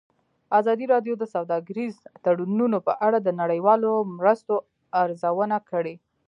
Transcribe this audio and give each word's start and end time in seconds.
ازادي 0.59 0.85
راډیو 0.93 1.13
د 1.17 1.23
سوداګریز 1.35 1.93
تړونونه 2.23 2.77
په 2.87 2.93
اړه 3.05 3.17
د 3.21 3.29
نړیوالو 3.41 3.91
مرستو 4.17 4.55
ارزونه 5.01 5.57
کړې. 5.69 5.95